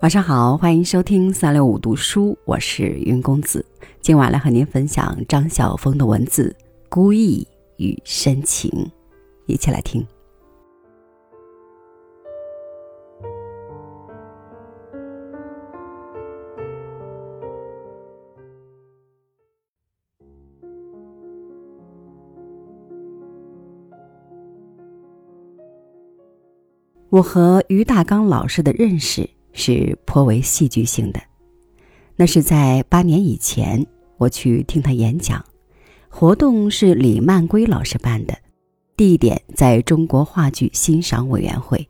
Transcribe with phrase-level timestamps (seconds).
[0.00, 3.66] 晚上好，欢迎收听三六五读书，我是云公子。
[4.00, 6.54] 今晚来和您分享张晓峰的文字
[6.88, 7.44] 《孤意
[7.78, 8.70] 与深情》，
[9.46, 10.06] 一起来听。
[27.10, 29.28] 我和于大刚老师的认识。
[29.58, 31.20] 是颇为戏剧性的。
[32.16, 33.84] 那是在八年以前，
[34.16, 35.44] 我去听他演讲，
[36.08, 38.38] 活动是李曼圭老师办的，
[38.96, 41.88] 地点在中国话剧欣赏委员会，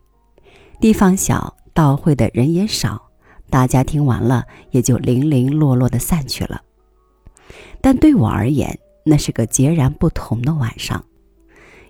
[0.81, 3.01] 地方小，到会的人也少，
[3.49, 6.61] 大家听完了也就零零落落的散去了。
[7.81, 11.05] 但对我而言，那是个截然不同的晚上，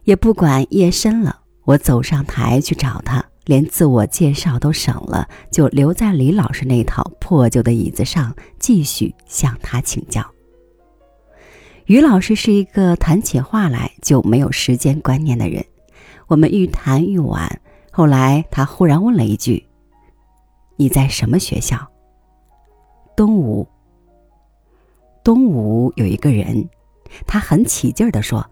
[0.03, 3.25] 也不管夜深了，我走上台去找他。
[3.50, 10.23] 连自我介绍都省了，就留在李老师那套破旧的椅子上，继续向他请教。
[11.88, 15.66] 于老师是一个谈起话来就没有时间观念的人，
[16.28, 17.59] 我们愈谈愈晚。
[17.91, 19.67] 后来他忽然问了一句
[20.78, 21.75] ：“你在什么学校？”
[23.17, 23.67] 东吴。
[25.23, 26.69] 东吴有一个人，
[27.25, 28.47] 他很起劲儿地说：“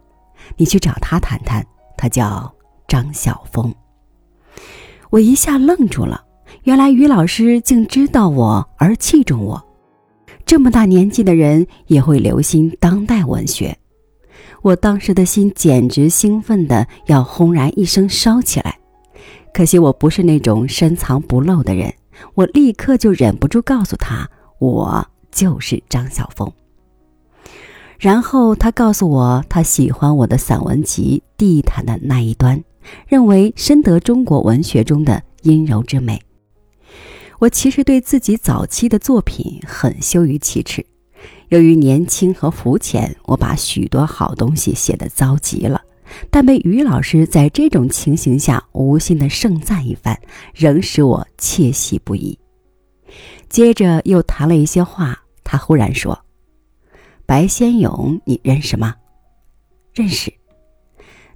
[0.58, 1.64] 你去找他谈谈，
[1.95, 2.52] 他叫
[2.88, 3.72] 张晓峰。”
[5.09, 6.23] 我一下愣住了，
[6.63, 9.64] 原来于老师竟知道我而器重我，
[10.45, 13.77] 这么大年纪的人也会留心当代文学，
[14.61, 18.77] 我当时的心简直兴奋的要轰然一声烧起来。
[19.53, 21.94] 可惜我不是那种深藏不露的人，
[22.36, 26.52] 我立刻就忍不住告诉他，我就是张晓峰。
[27.97, 32.58] 然后他告诉我，他喜欢我的散文集《地毯的那一端》。
[33.07, 36.21] 认为深得中国文学中的阴柔之美。
[37.39, 40.86] 我其实对自己早期的作品很羞于启齿，
[41.49, 45.81] 由于年轻和肤浅，我把许多好东西写得糟极了。
[46.31, 50.17] 但被于老师在这种情形下无心的盛赞一番，
[50.55, 52.39] 仍使我窃喜不已。
[53.49, 56.17] 接着又谈了一些话，他忽然说
[57.27, 58.95] ：“白先勇，你认识吗
[59.93, 60.33] ？”“认识。”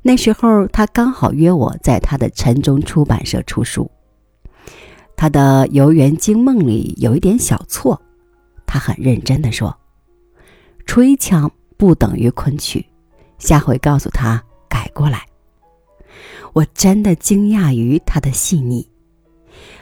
[0.02, 3.90] 那时候他刚好约我在他的城中出版社出书。
[5.16, 8.02] 他的《游园惊梦》里有一点小错，
[8.66, 9.78] 他很认真的说
[10.88, 12.84] ：“吹腔不等于昆曲，
[13.38, 15.24] 下回告诉他改过来。”
[16.54, 18.88] 我真的惊讶于他的细腻。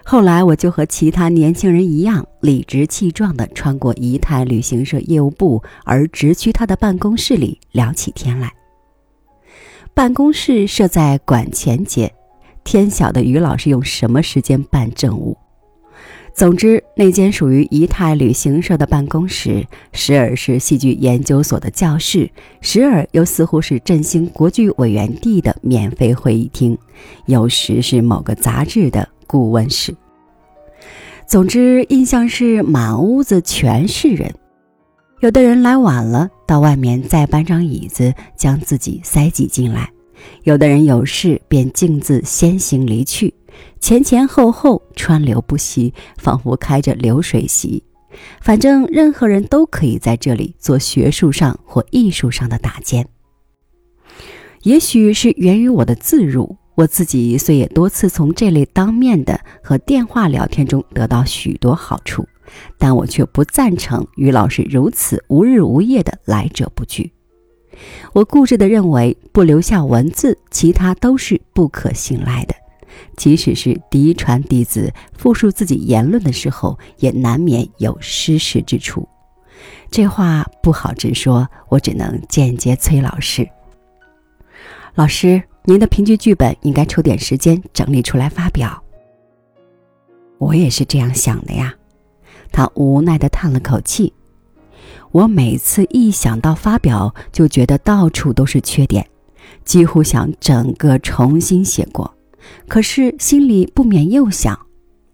[0.04, 8.52] 后来我就和其他年轻人一样，理直气壮地穿过仪态旅行社业务部，而直去他的办公室里聊起天来。
[10.00, 12.14] 办公室设在馆前街，
[12.64, 15.38] 天晓得于老师用什么时间办政务。
[16.34, 26.78] 总之，那间属于仪态旅行社的办公室，时而是戏剧研究所的教室，时而又似乎是振兴国剧委员地的免费会议厅，
[27.26, 29.94] 有时是某个杂志的顾问室。
[31.28, 34.34] 总之，印象是满屋子全是人。
[35.22, 39.84] 有的人来晚了，到外面再搬张椅子，将自己塞挤进来；
[40.44, 43.34] 有的人有事，便径自先行离去，
[43.82, 47.84] 前前后后川流不息，仿佛开着流水席。
[48.42, 53.06] 反正任何人都可以在这里做学术上或艺术上的打尖。
[54.64, 62.26] 也许是源于我的自入，我自己虽也多次从这类当面的和电话聊天中得到许多好处。
[62.78, 67.12] 但我却不赞成于老师如此无日无夜的来者不拒。
[68.14, 72.56] 我固执地认为，不留下文字，其他都是不可信赖的。
[73.16, 79.08] 即使是嫡传弟子复述自己言论的时候，也难免有失实之处。
[79.92, 83.48] 这话不好直说，我只能间接催老师
[84.96, 88.84] ：“老师，您的评剧剧本应该抽点时间整理出来发表。”
[90.38, 91.74] 我也是这样想的呀。
[92.60, 94.12] 他无奈地叹了口气。
[95.12, 99.08] 我每次一想到发表，就觉得到处都是缺点，
[99.64, 102.14] 几乎想整个重新写过。
[102.68, 104.60] 可是心里不免又想：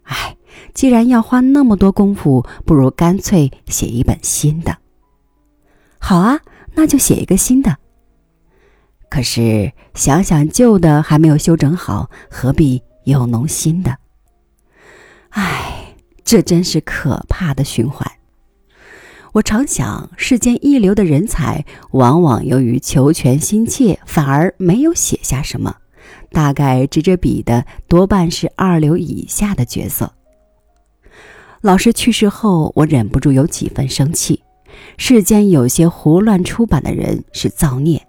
[0.06, 0.36] 哎，
[0.74, 4.76] 既然要花那么多功夫，不如干脆写一本新的。
[6.00, 6.40] 好啊，
[6.74, 7.78] 那就写一个新的。
[9.08, 13.96] 可是想想旧的还没有修整好，何必又弄新的？
[16.26, 18.12] 这真是可怕的循环。
[19.34, 25.76] 我常想，世间一流的人才，往往由于求全心切，反而没有写下什么。
[26.32, 30.14] 大概执着笔的，多半是二流以下的角色。
[31.62, 34.42] 老师去世后，我忍不住有几分生气。
[34.98, 38.06] 世间有些胡乱出版的人是造孽，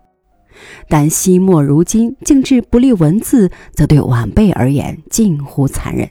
[0.89, 6.09] 但惜墨如金、竟至不立文字，则对晚辈而言近乎残忍。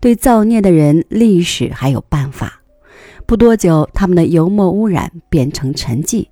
[0.00, 2.62] 对造孽的人，历史还有办法。
[3.26, 6.28] 不多久，他们的油墨污染变成沉寂；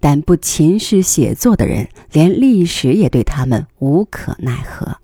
[0.00, 4.98] 但不勤是写作的人，连历史也对他们无可奈何。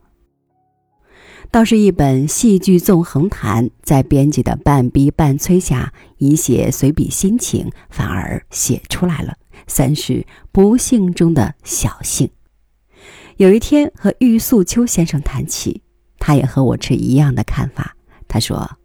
[1.50, 9.34] 倒是一本戏剧纵横谈，在编辑的半逼半催下，以写随笔心情，反而写出来了，
[9.66, 12.30] 算是不幸中的小幸。
[13.38, 15.82] 有一天和玉素秋先生谈起，
[16.20, 17.96] 他也和我持一样的看法。
[18.28, 18.78] 他说：“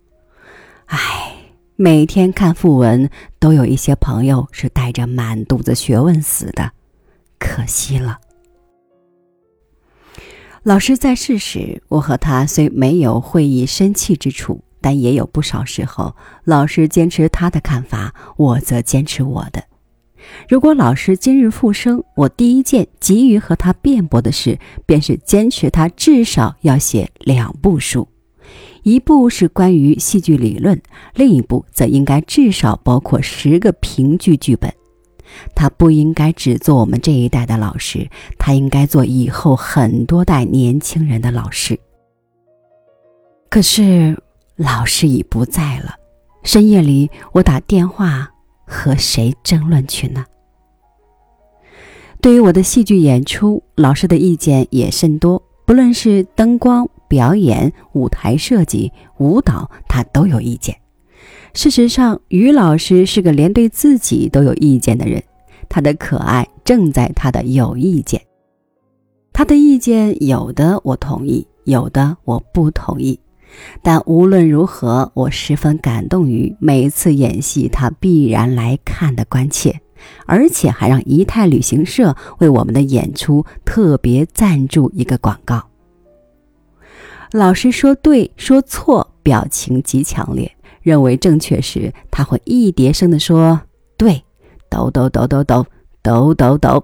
[0.88, 1.36] 唉，
[1.76, 6.72] 每天看赋文，都有一些朋友是带着满肚子学问死的，
[7.38, 8.20] 可惜了。”
[10.64, 19.64] 老师在世时，我和他虽没有会意生气之处，但也有不少时候，老师坚持他的看法，我则坚持我的。
[20.48, 28.08] 如果老师今日复生，我第一件急于和他辩驳的事，便是坚持他至少要写两部书，
[28.84, 30.82] 一部是关于戏剧理论，
[31.16, 34.74] 另一部则应该至少包括十个评剧剧本。
[35.56, 38.08] 他不应该只做我们这一代的老师，
[38.38, 41.78] 他应该做以后很多代年轻人的老师。
[43.50, 44.18] 可是
[44.56, 45.96] 老师已不在了，
[46.44, 48.30] 深夜里我打电话
[48.66, 50.26] 和谁争论去呢？
[52.22, 60.76] 对于我的戏剧演出，老师的意见也甚多，不论是灯光、表演、舞台设计、舞蹈，他都有意见。
[61.54, 65.24] 事实上，于老师是个连对自己都有意见的人。
[65.70, 68.22] 他的可爱正在他的有意见。
[69.34, 73.20] 他的意见有的我同意，有的我不同意。
[73.82, 79.82] 但无论如何，我十分感动于每次演戏他必然来看的关切，
[80.26, 85.64] 而且还让仪态旅行社为我们的演出特别赞助一个广告。
[87.32, 90.52] 老师说对说错，表情极强烈。
[90.82, 93.60] 认为正确时，他会一叠声地说
[93.98, 94.24] ：“对，
[94.70, 95.66] 抖抖抖抖抖
[96.04, 96.84] 抖抖抖。”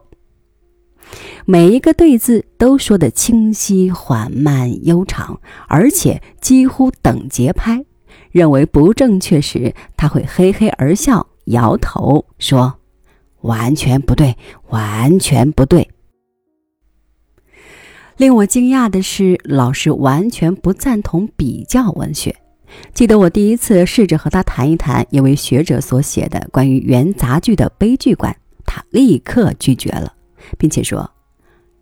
[1.45, 7.83] 每一个“对”字都说得清晰、缓慢、悠长，而且几乎等节拍。
[8.31, 12.75] 认为不正确时，他会嘿嘿而笑，摇头说
[13.41, 14.37] ：“完全不对，
[14.69, 15.89] 完全不对。”
[18.17, 22.35] 令我惊讶的是，老师完全不赞同比较文学。
[22.93, 28.33] 记得我第一次试着和他谈一谈一位学者所写的关于元杂剧的悲剧观，
[28.65, 30.13] 他立刻拒绝了，
[30.57, 31.09] 并且说：“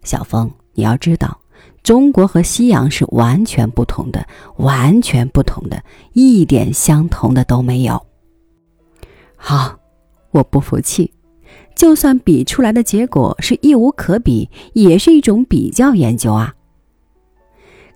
[0.03, 1.39] 小峰，你要知道，
[1.83, 4.25] 中国和西洋是完全不同的，
[4.57, 5.83] 完全不同的，
[6.13, 7.99] 一点相同的都没有。”
[9.35, 9.77] 好，
[10.31, 11.11] 我不服气，
[11.75, 16.53] 就算比出来的结果是一无可比，也是一种比较研究啊。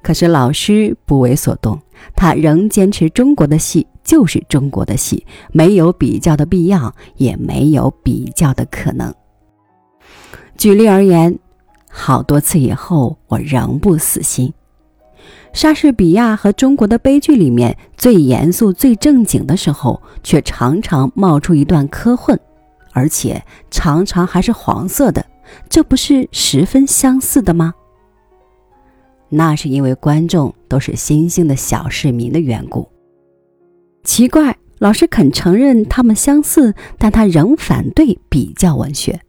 [0.01, 1.79] 可是老师不为所动，
[2.15, 9.13] 他仍坚持中国的戏就是中国的戏，没有比较的必要，也没有比较的可能。
[10.63, 11.37] 举例而言，
[11.89, 14.53] 好多次以后，我仍不死心。
[15.51, 22.39] 莎士比亚和中国的悲剧里面最严肃、最正经的时候，却常常冒出一段科混，
[22.93, 25.25] 而且常常还是黄色的，
[25.67, 27.73] 这不是十分相似的吗？
[29.27, 32.87] 那是因为观众都是新兴的小市民的缘故。
[34.05, 39.19] 奇怪，老师肯承认他们相似，但他仍反对比较文学。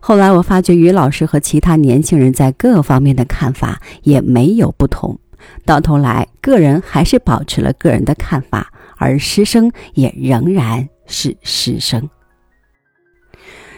[0.00, 5.18] 后来我发觉于老师和其他年轻人在各方面的看法也没有不同，
[5.64, 12.08] 到头来个人还是保持了个人的看法，而师生也仍然是师生。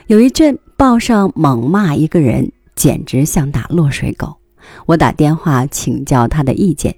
[0.06, 4.36] 有一阵报上猛骂一个人，简直像打落水狗。
[4.86, 6.94] 我打电话请教他的意见，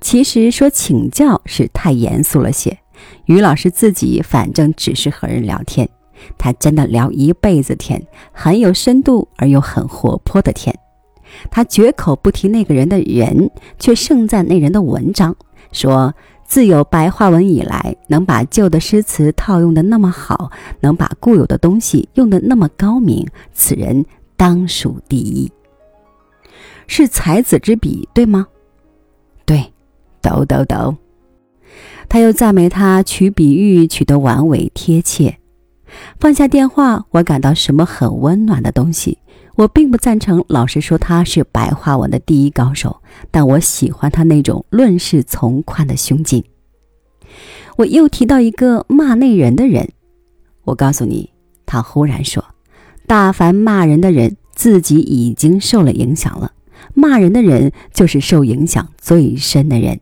[0.00, 2.78] 其实说请教是太严肃了些。
[3.26, 5.88] 于老师自己反正只是和人聊天，
[6.36, 10.78] 他真的聊一辈子天，很有深度而又很活泼的天。
[11.50, 15.36] 他绝口不提那个人的人，却盛赞那人的文章，
[15.72, 24.04] 说自有白话文以来，能把旧的诗词套用的那么好，能把固有的东西用的那么高明，此人
[24.36, 25.52] 当属第一。
[26.86, 28.46] 是才子之笔，对吗？
[29.44, 29.72] 对，
[30.22, 30.96] 抖抖抖。
[32.08, 35.38] 他又赞美他取比喻取得完美贴切。
[36.20, 39.18] 放下电话，我感到什么很温暖的东西。
[39.56, 46.44] 我并不赞成老师说他是白话文的第一高手，但我喜欢他那种论事从宽的胸襟。
[47.76, 49.88] 我又提到一个骂内人的人。
[50.64, 51.30] 我告诉你，
[51.66, 52.44] 他忽然说
[53.06, 56.52] ：“大凡骂人的人，自己已经受了影响了。
[56.94, 60.00] 骂人的人就是受影响最深的人。”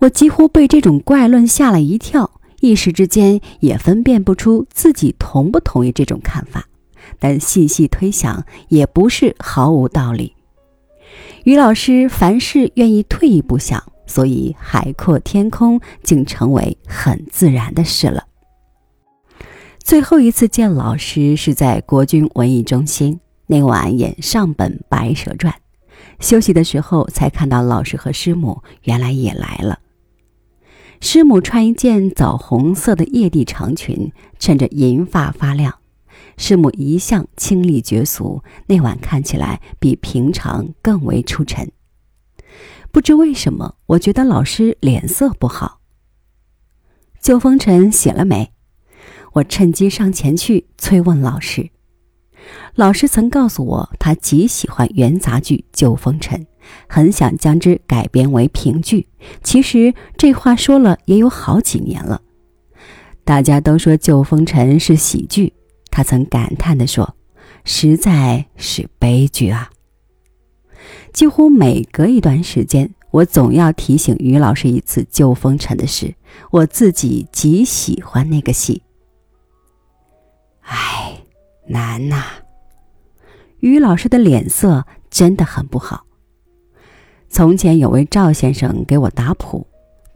[0.00, 2.30] 我几乎被这种怪论吓了一跳，
[2.60, 6.66] 一时之间也分辨不出自己同不同意这种看法。
[7.18, 10.34] 但细细推想，也不是毫无道理。
[11.44, 18.24] 于老师凡事愿意退一步想，所以海阔天空竟成为很自然的事了。
[19.78, 25.54] 最后一次见老师是在国军文艺中心，那晚演上本《白蛇传》，
[26.20, 29.78] 休息的时候才看到老师和师母原来也来了。
[31.00, 35.78] 师母穿一件枣红色的曳地长裙，衬着银发发亮。
[36.36, 41.70] 师母一向清丽绝俗，那晚看起来比平常更为出尘。
[42.90, 45.80] 不知为什么，我觉得老师脸色不好。
[47.20, 48.52] 旧风尘写了没？
[49.34, 51.70] 我趁机上前去催问老师。
[52.74, 56.40] 老师曾告诉我，他极喜欢元杂剧《旧风尘》，
[56.88, 59.08] 很想将之改编为评剧。
[59.42, 62.22] 其实这话说了也有好几年了。
[63.24, 65.52] 大家都说《旧风尘》是喜剧。
[65.90, 67.16] 他曾感叹地说
[67.64, 69.70] ：“实在是悲剧啊！”
[71.12, 76.14] 几乎每隔一段时间，我总要提醒于老师一次《旧风尘》的事。
[76.50, 78.82] 我自己极喜欢那个戏。
[80.60, 81.22] 唉，
[81.66, 82.22] 难呐！
[83.60, 86.04] 于老师的脸色真的很不好。
[87.30, 89.66] 从前有位赵先生给我打谱，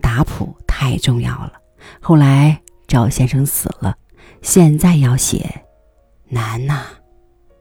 [0.00, 1.52] 打谱太重要了。
[2.00, 3.96] 后来赵先生死了，
[4.40, 5.62] 现在要写。
[6.28, 6.80] 难呐，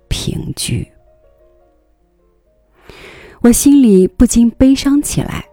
[0.07, 0.89] 评剧。
[3.41, 5.45] 我心里不禁悲伤起来。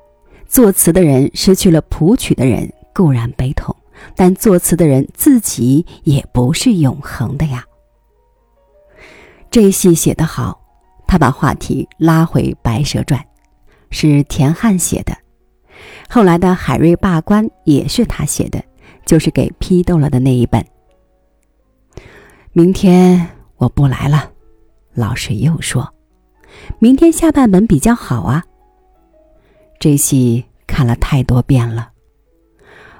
[0.46, 3.74] 作词的人失去了谱曲的人固然悲痛，
[4.16, 7.64] 但作词的人自己也不是永恒的呀。
[9.50, 10.58] 这戏写得好，
[11.06, 13.20] 他把话题拉回《白蛇传》，
[13.90, 15.16] 是田汉写的。
[16.08, 18.62] 后来的海瑞罢官也是他写的，
[19.04, 20.64] 就是给批斗了的那一本。
[22.52, 24.30] 明天我不来了，
[24.94, 25.94] 老师又说
[26.80, 28.44] ：“明天下半本比较好啊。”
[29.78, 31.90] 这戏看了太多遍了。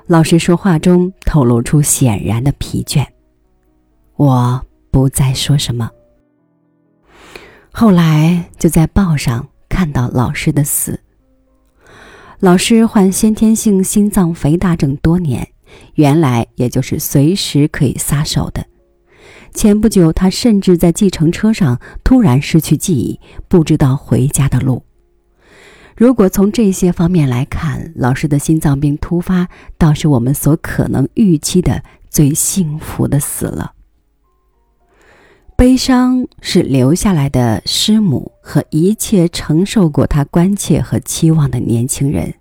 [0.07, 3.07] 老师说话中透露出显然的疲倦。
[4.17, 5.91] 我不再说什么。
[7.73, 11.01] 后来就在报上看到老师的死。
[12.41, 15.49] 老师患先天性心脏肥大症多年，
[15.95, 18.67] 原来也就是随时可以撒手的。
[19.53, 24.85] 前不久，他甚至在计程车上突然失去记忆，不知道回家的路。
[25.97, 33.73] 如果从这些方面来看，老师的心脏病突发，倒是我们所可能预期的最幸福的死了。
[35.59, 42.33] 悲伤是留下来的师母和一切承受过他关切和期望的年轻人。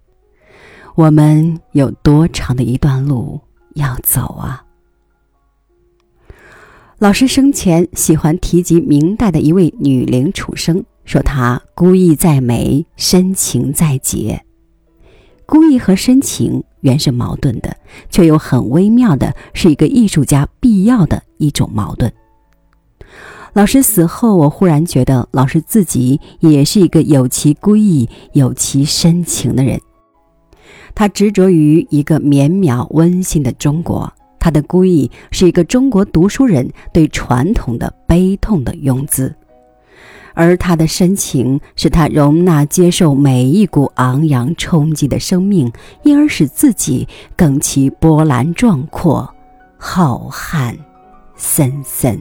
[0.94, 3.42] 我们有多长的一段路
[3.74, 4.64] 要走啊！
[7.00, 14.46] 老师生前喜欢提及明代的一位女伶楚生，说她孤意在美，深情在洁。
[15.48, 17.76] 孤意和深情原是矛盾的，
[18.12, 22.14] 却又很微妙的，是一个艺术家必要的一种矛盾。
[23.54, 29.80] 老师死后，我忽然觉得老师自己也是一个有其孤意、有其深情的人。
[30.94, 34.12] 他执着于一个绵渺温馨的中国。
[34.40, 39.36] 他的孤意是一个中国读书人对传统的悲痛的拥姿，
[40.34, 45.70] 而他的深情是他容纳接受每一股昂扬冲击的生命，
[46.04, 49.28] 因而使自己更其波澜壮阔、
[49.78, 50.78] 浩瀚、
[51.36, 52.18] 森森。